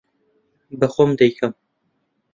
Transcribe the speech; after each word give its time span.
بە 0.79 0.87
خۆم 0.93 1.11
دەیکەم. 1.19 1.53